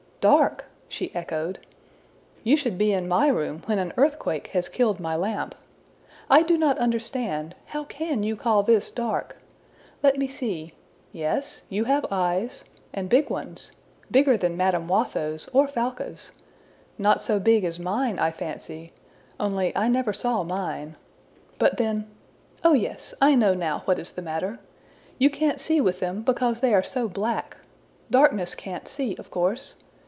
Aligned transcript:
``Dark!'' 0.21 0.65
she 0.87 1.11
echoed. 1.15 1.57
``You 2.45 2.55
should 2.55 2.77
be 2.77 2.93
in 2.93 3.07
my 3.07 3.27
room 3.27 3.63
when 3.65 3.79
an 3.79 3.91
earthquake 3.97 4.45
has 4.53 4.69
killed 4.69 4.99
my 4.99 5.15
lamp. 5.15 5.55
I 6.29 6.43
do 6.43 6.59
not 6.59 6.77
understand. 6.77 7.55
How 7.65 7.85
can 7.85 8.21
you 8.21 8.35
call 8.35 8.61
this 8.61 8.91
dark? 8.91 9.37
Let 10.03 10.17
me 10.19 10.27
see: 10.27 10.75
yes, 11.11 11.63
you 11.69 11.85
have 11.85 12.05
eyes, 12.11 12.65
and 12.93 13.09
big 13.09 13.31
ones, 13.31 13.71
bigger 14.11 14.37
than 14.37 14.55
Madame 14.55 14.87
Watho's 14.87 15.49
or 15.53 15.67
Falca's 15.67 16.31
not 16.99 17.19
so 17.19 17.39
big 17.39 17.63
as 17.63 17.79
mine, 17.79 18.19
I 18.19 18.29
fancy 18.29 18.93
only 19.39 19.75
I 19.75 19.87
never 19.87 20.13
saw 20.13 20.43
mine. 20.43 20.97
But 21.57 21.77
then 21.77 22.07
oh, 22.63 22.73
yes! 22.73 23.15
I 23.21 23.33
know 23.33 23.55
now 23.55 23.79
what 23.85 23.97
is 23.97 24.11
the 24.11 24.21
matter! 24.21 24.59
You 25.17 25.31
can't 25.31 25.59
see 25.59 25.81
with 25.81 25.99
them, 25.99 26.21
because 26.21 26.59
they 26.59 26.75
are 26.75 26.83
so 26.83 27.09
black. 27.09 27.57
Darkness 28.11 28.53
can't 28.53 28.87
see, 28.87 29.15
of 29.15 29.31
course. 29.31 29.77